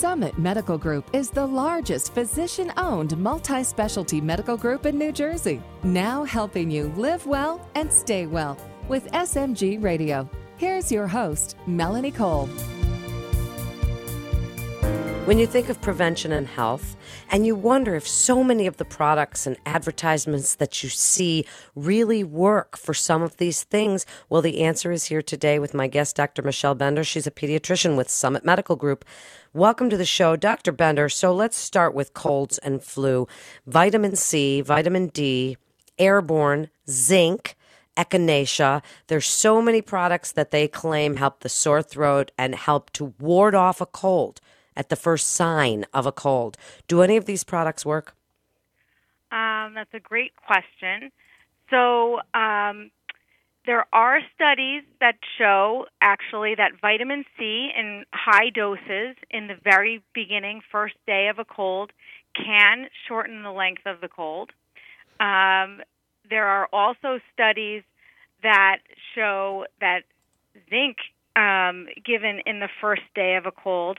[0.00, 5.60] Summit Medical Group is the largest physician owned multi specialty medical group in New Jersey.
[5.82, 8.56] Now helping you live well and stay well
[8.88, 10.26] with SMG Radio.
[10.56, 12.48] Here's your host, Melanie Cole.
[15.26, 16.96] When you think of prevention and health,
[17.30, 21.44] and you wonder if so many of the products and advertisements that you see
[21.76, 25.88] really work for some of these things, well, the answer is here today with my
[25.88, 26.40] guest, Dr.
[26.40, 27.04] Michelle Bender.
[27.04, 29.04] She's a pediatrician with Summit Medical Group.
[29.52, 30.72] Welcome to the show, Dr.
[30.72, 31.10] Bender.
[31.10, 33.28] So let's start with colds and flu.
[33.66, 35.58] Vitamin C, vitamin D,
[35.98, 37.56] airborne, zinc,
[37.94, 38.82] echinacea.
[39.08, 43.54] There's so many products that they claim help the sore throat and help to ward
[43.54, 44.40] off a cold
[44.80, 46.56] at the first sign of a cold.
[46.88, 48.16] Do any of these products work?
[49.30, 51.12] Um, that's a great question.
[51.68, 52.90] So, um,
[53.66, 60.02] there are studies that show actually that vitamin C in high doses in the very
[60.14, 61.92] beginning, first day of a cold,
[62.34, 64.50] can shorten the length of the cold.
[65.20, 65.82] Um,
[66.30, 67.82] there are also studies
[68.42, 68.78] that
[69.14, 70.04] show that
[70.70, 70.96] zinc
[71.36, 73.98] um, given in the first day of a cold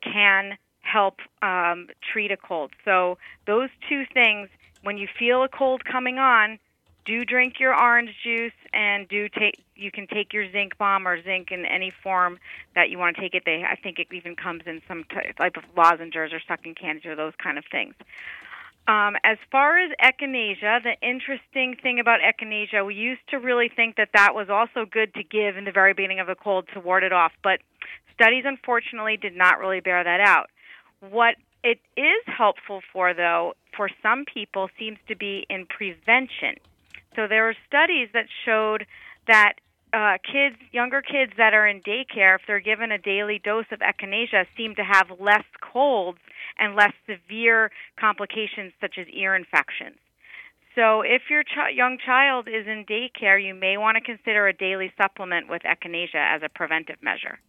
[0.00, 2.72] can help um, treat a cold.
[2.84, 4.48] So those two things,
[4.82, 6.58] when you feel a cold coming on,
[7.04, 9.64] do drink your orange juice and do take.
[9.74, 12.38] You can take your zinc bomb or zinc in any form
[12.74, 13.44] that you want to take it.
[13.46, 17.16] They, I think, it even comes in some type of lozenges or sucking candies or
[17.16, 17.94] those kind of things.
[18.88, 23.96] Um, as far as echinacea, the interesting thing about echinacea, we used to really think
[23.96, 26.80] that that was also good to give in the very beginning of a cold to
[26.80, 27.60] ward it off, but
[28.14, 30.48] studies unfortunately did not really bear that out.
[31.00, 36.56] What it is helpful for, though, for some people, seems to be in prevention.
[37.14, 38.86] So there are studies that showed
[39.26, 39.54] that
[39.92, 43.80] uh, kids, younger kids that are in daycare, if they're given a daily dose of
[43.80, 46.18] echinacea, seem to have less colds
[46.58, 49.96] and less severe complications such as ear infections.
[50.74, 54.52] So, if your ch- young child is in daycare, you may want to consider a
[54.52, 57.40] daily supplement with echinacea as a preventive measure.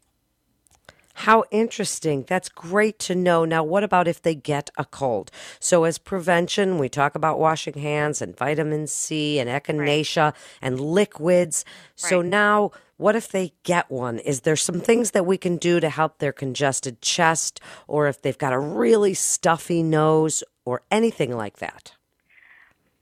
[1.20, 2.24] How interesting.
[2.30, 3.44] That's great to know.
[3.44, 5.32] Now, what about if they get a cold?
[5.60, 10.34] So, as prevention, we talk about washing hands and vitamin C and echinacea right.
[10.62, 11.66] and liquids.
[11.98, 14.20] So, now, what if they get one?
[14.20, 18.22] Is there some things that we can do to help their congested chest or if
[18.22, 21.96] they've got a really stuffy nose or anything like that?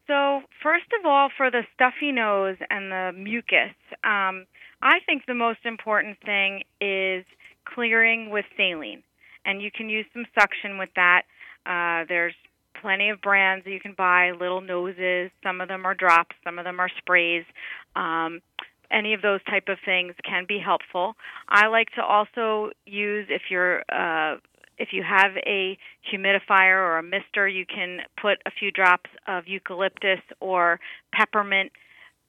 [0.07, 4.47] So, first of all, for the stuffy nose and the mucus, um,
[4.81, 7.23] I think the most important thing is
[7.73, 9.03] clearing with saline,
[9.45, 11.23] and you can use some suction with that.
[11.66, 12.35] Uh, there's
[12.81, 15.31] plenty of brands that you can buy, little noses.
[15.44, 17.45] Some of them are drops, some of them are sprays.
[17.95, 18.41] Um,
[18.89, 21.16] any of those type of things can be helpful.
[21.50, 24.38] I like to also use if you're uh,
[24.77, 25.77] if you have a
[26.11, 30.79] humidifier or a mister, you can put a few drops of eucalyptus or
[31.11, 31.72] peppermint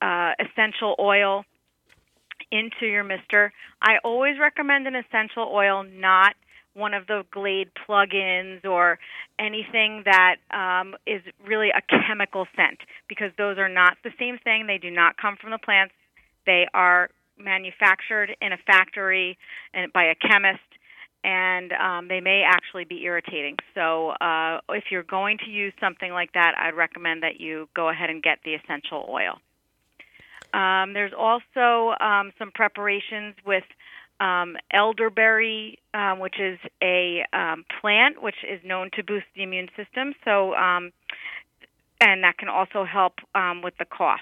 [0.01, 1.45] uh, essential oil
[2.51, 3.53] into your mister.
[3.83, 6.35] I always recommend an essential oil, not
[6.75, 8.99] one of the Glade plug-ins or
[9.39, 12.79] anything that um, is really a chemical scent
[13.09, 14.67] because those are not the same thing.
[14.67, 15.95] They do not come from the plants.
[16.47, 19.39] They are manufactured in a factory
[19.75, 20.61] and by a chemist
[21.25, 23.57] and um, they may actually be irritating.
[23.75, 27.89] So, uh, if you're going to use something like that, I'd recommend that you go
[27.89, 29.39] ahead and get the essential oil.
[30.53, 33.65] Um, there's also um, some preparations with
[34.21, 39.69] um, elderberry, um, which is a um, plant which is known to boost the immune
[39.77, 40.15] system.
[40.25, 40.93] So, um,
[42.01, 44.21] and that can also help um, with the cough.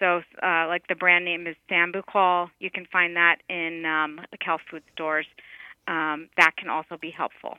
[0.00, 2.50] So, uh, like the brand name is Sambucol.
[2.58, 5.26] You can find that in um, the health food stores.
[5.86, 7.58] Um, that can also be helpful.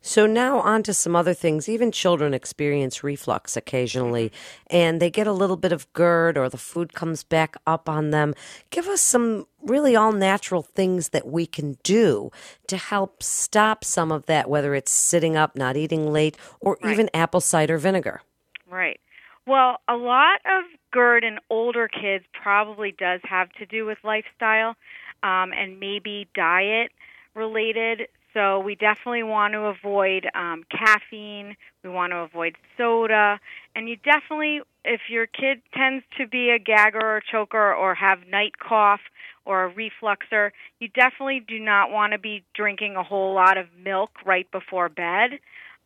[0.00, 1.68] So now on to some other things.
[1.68, 4.32] Even children experience reflux occasionally
[4.68, 8.10] and they get a little bit of GERD or the food comes back up on
[8.10, 8.34] them.
[8.70, 12.30] Give us some really all natural things that we can do
[12.68, 16.92] to help stop some of that, whether it's sitting up, not eating late, or right.
[16.92, 18.22] even apple cider vinegar.
[18.70, 19.00] Right.
[19.46, 24.76] Well, a lot of GERD in older kids probably does have to do with lifestyle
[25.22, 26.92] um, and maybe diet
[27.34, 28.08] related.
[28.38, 31.56] So we definitely want to avoid um, caffeine.
[31.82, 33.40] We want to avoid soda,
[33.74, 38.28] and you definitely, if your kid tends to be a gagger or choker or have
[38.30, 39.00] night cough
[39.44, 43.66] or a refluxer, you definitely do not want to be drinking a whole lot of
[43.82, 45.32] milk right before bed.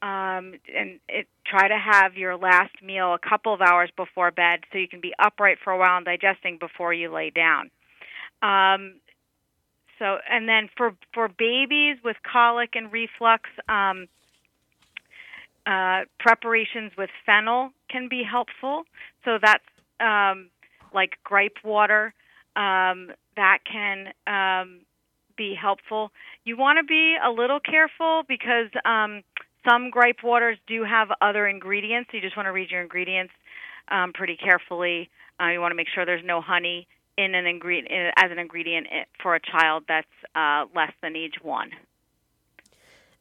[0.03, 4.61] Um, and it, try to have your last meal a couple of hours before bed
[4.71, 7.71] so you can be upright for a while and digesting before you lay down.
[8.43, 8.97] Um,
[10.03, 14.09] So, and then for for babies with colic and reflux, um,
[15.65, 18.83] uh, preparations with fennel can be helpful.
[19.25, 19.63] So that's
[20.01, 20.51] um,
[20.93, 22.15] like gripe water.
[22.57, 24.81] Um, that can um,
[25.37, 26.11] be helpful.
[26.45, 29.23] You want to be a little careful because um,
[29.71, 32.11] some gripe waters do have other ingredients.
[32.13, 33.33] You just want to read your ingredients
[33.87, 35.11] um, pretty carefully.
[35.41, 38.87] Uh, you want to make sure there's no honey in an ingredient as an ingredient
[39.23, 41.71] for a child that's uh, less than age one.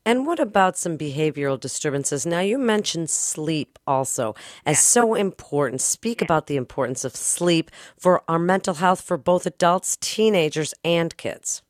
[0.03, 2.25] And what about some behavioral disturbances?
[2.25, 4.33] Now, you mentioned sleep also
[4.65, 4.79] as yeah.
[4.79, 5.79] so important.
[5.81, 6.25] Speak yeah.
[6.25, 11.61] about the importance of sleep for our mental health for both adults, teenagers, and kids.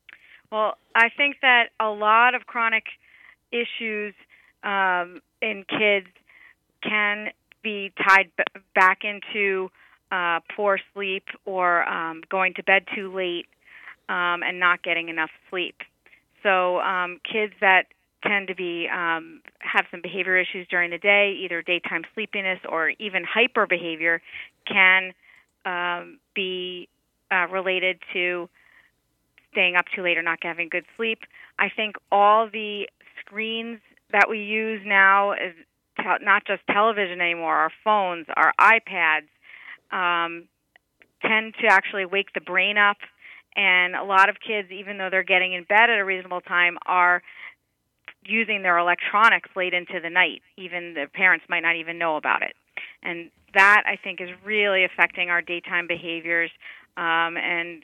[0.50, 2.84] Well, I think that a lot of chronic
[3.50, 4.14] issues
[4.62, 6.06] um, in kids
[6.82, 7.28] can
[7.62, 8.44] be tied b-
[8.74, 9.70] back into
[10.12, 13.46] uh, poor sleep or um, going to bed too late
[14.08, 15.76] um, and not getting enough sleep.
[16.42, 17.84] So, um, kids that
[18.22, 22.90] tend to be um, have some behavior issues during the day, either daytime sleepiness or
[22.98, 24.20] even hyper behavior,
[24.66, 25.12] can
[25.64, 26.88] um, be
[27.32, 28.48] uh, related to
[29.52, 31.20] staying up too late or not having good sleep.
[31.58, 32.88] I think all the
[33.20, 33.80] screens
[34.12, 35.54] that we use now is
[35.96, 39.28] te- not just television anymore, our phones, our iPads,
[39.92, 40.48] um,
[41.22, 42.96] tend to actually wake the brain up.
[43.54, 46.78] And a lot of kids, even though they're getting in bed at a reasonable time,
[46.86, 47.22] are
[48.24, 50.42] using their electronics late into the night.
[50.56, 52.54] Even the parents might not even know about it.
[53.02, 56.50] And that, I think, is really affecting our daytime behaviors
[56.96, 57.82] um, and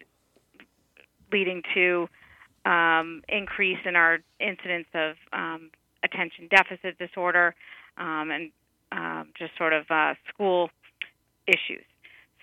[1.31, 2.08] leading to
[2.64, 5.70] um, increase in our incidence of um,
[6.05, 7.55] attention deficit disorder
[7.99, 8.50] um, and
[8.93, 10.70] um, just sort of uh, school
[11.46, 11.84] issues.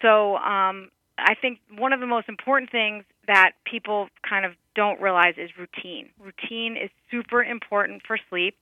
[0.01, 4.99] So um, I think one of the most important things that people kind of don't
[5.01, 6.09] realize is routine.
[6.19, 8.55] Routine is super important for sleep.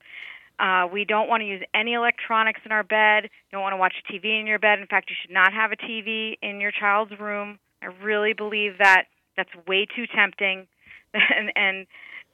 [0.60, 3.28] Uh, we don't want to use any electronics in our bed.
[3.50, 4.78] Don't want to watch TV in your bed.
[4.78, 7.58] In fact, you should not have a TV in your child's room.
[7.82, 9.04] I really believe that
[9.36, 10.68] that's way too tempting,
[11.14, 11.86] and, and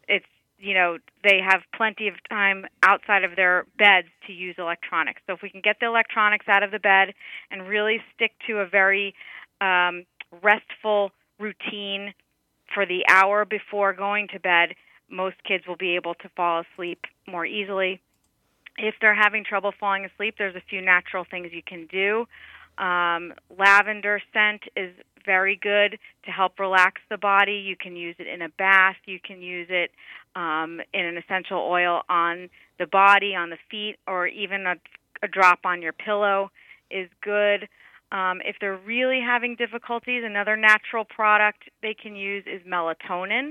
[0.06, 0.26] it's
[0.60, 5.22] you know they have plenty of time outside of their beds to use electronics.
[5.26, 7.14] So if we can get the electronics out of the bed
[7.50, 9.14] and really stick to a very
[9.60, 10.04] um,
[10.42, 12.14] restful routine
[12.72, 14.74] for the hour before going to bed,
[15.10, 18.00] most kids will be able to fall asleep more easily.
[18.78, 22.26] If they're having trouble falling asleep, there's a few natural things you can do.
[22.82, 27.52] Um, lavender scent is very good to help relax the body.
[27.54, 28.96] You can use it in a bath.
[29.06, 29.90] You can use it
[30.34, 34.74] um, in an essential oil on the body, on the feet, or even a,
[35.22, 36.50] a drop on your pillow
[36.90, 37.68] is good.
[38.12, 43.50] Um, if they're really having difficulties, another natural product they can use is melatonin.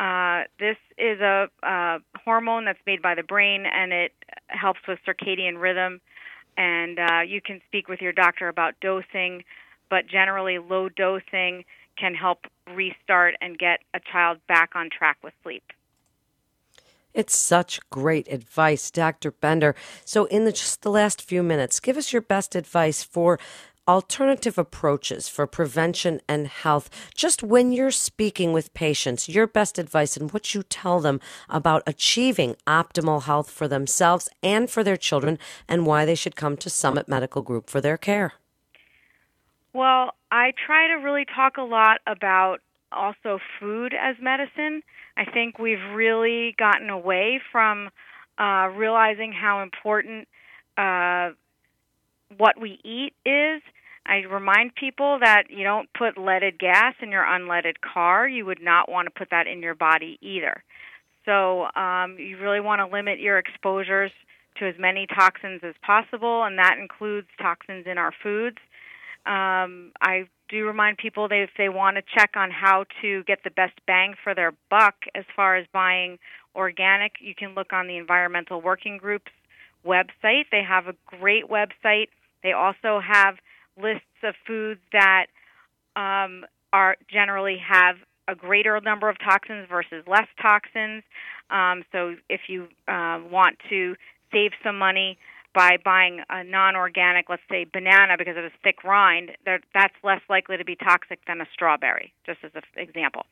[0.00, 4.12] Uh, this is a, a hormone that's made by the brain, and it
[4.48, 6.00] helps with circadian rhythm.
[6.58, 9.44] And uh, you can speak with your doctor about dosing,
[9.90, 11.64] but generally, low dosing
[11.98, 12.40] can help
[12.74, 15.64] restart and get a child back on track with sleep.
[17.14, 19.30] It's such great advice, Dr.
[19.30, 19.74] Bender.
[20.04, 23.38] So, in the, just the last few minutes, give us your best advice for
[23.88, 26.90] alternative approaches for prevention and health.
[27.14, 31.82] Just when you're speaking with patients, your best advice and what you tell them about
[31.86, 36.68] achieving optimal health for themselves and for their children, and why they should come to
[36.68, 38.34] Summit Medical Group for their care.
[39.76, 44.80] Well, I try to really talk a lot about also food as medicine.
[45.18, 47.90] I think we've really gotten away from
[48.38, 50.28] uh, realizing how important
[50.78, 51.32] uh,
[52.38, 53.60] what we eat is.
[54.06, 58.26] I remind people that you don't put leaded gas in your unleaded car.
[58.26, 60.62] You would not want to put that in your body either.
[61.26, 64.12] So um, you really want to limit your exposures
[64.58, 68.56] to as many toxins as possible, and that includes toxins in our foods.
[69.26, 73.40] Um, I do remind people that if they want to check on how to get
[73.42, 76.18] the best bang for their buck as far as buying
[76.54, 79.32] organic, you can look on the Environmental Working Group's
[79.84, 80.44] website.
[80.52, 82.08] They have a great website.
[82.42, 83.36] They also have
[83.80, 85.26] lists of foods that
[85.96, 87.96] um, are generally have
[88.28, 91.02] a greater number of toxins versus less toxins.
[91.50, 93.94] Um, so if you uh, want to
[94.32, 95.18] save some money
[95.56, 100.58] by buying a non-organic, let's say banana, because of its thick rind, that's less likely
[100.58, 103.24] to be toxic than a strawberry, just as an example.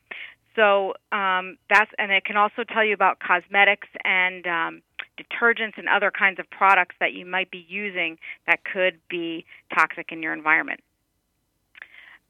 [0.55, 4.81] So um, that's and it can also tell you about cosmetics and um,
[5.19, 8.17] detergents and other kinds of products that you might be using
[8.47, 10.79] that could be toxic in your environment.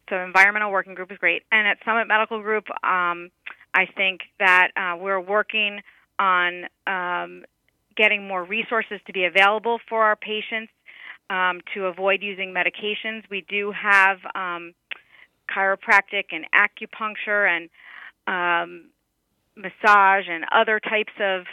[0.09, 3.31] So, environmental working group is great, and at Summit Medical Group, um,
[3.73, 5.81] I think that uh, we're working
[6.19, 7.43] on um,
[7.97, 10.71] getting more resources to be available for our patients
[11.29, 13.23] um, to avoid using medications.
[13.29, 14.73] We do have um,
[15.49, 17.69] chiropractic and acupuncture and
[18.27, 18.89] um,
[19.55, 21.45] massage and other types of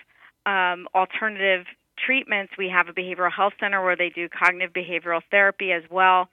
[0.47, 1.67] um, alternative
[2.05, 2.53] treatments.
[2.59, 6.29] We have a behavioral health center where they do cognitive behavioral therapy as well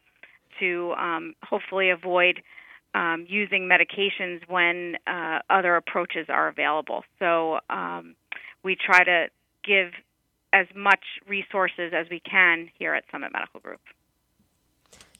[0.59, 2.41] to um, hopefully avoid
[2.95, 7.03] um, using medications when uh, other approaches are available.
[7.19, 8.15] So um,
[8.63, 9.27] we try to
[9.63, 9.91] give
[10.53, 13.81] as much resources as we can here at Summit Medical Group.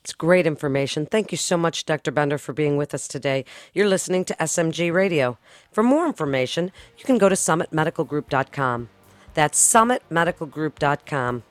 [0.01, 1.05] It's great information.
[1.05, 2.12] Thank you so much, Dr.
[2.12, 3.46] Bender, for being with us today.
[3.74, 5.38] You're listening to SMG Radio.
[5.72, 8.89] For more information, you can go to summitmedicalgroup.com.
[9.34, 11.43] That's summitmedicalgroup.com.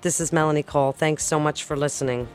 [0.00, 0.92] This is Melanie Cole.
[0.92, 2.26] Thanks so much for listening.